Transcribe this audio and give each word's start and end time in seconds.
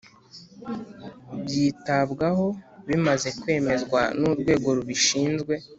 byitabwaho 1.43 2.45
bimaze 2.87 3.29
kwemezwa 3.39 4.01
n 4.19 4.21
urwego 4.29 4.67
rubishinzwe 4.77 5.53